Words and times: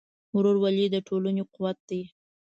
ورورولي 0.37 0.87
د 0.91 0.95
ټولنې 1.07 1.43
قوت 1.53 1.77
دی. 1.89 2.01